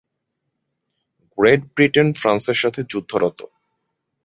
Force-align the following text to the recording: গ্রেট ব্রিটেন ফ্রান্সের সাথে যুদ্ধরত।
গ্রেট 1.37 1.61
ব্রিটেন 1.75 2.07
ফ্রান্সের 2.13 2.57
সাথে 2.61 2.81
যুদ্ধরত। 2.91 3.39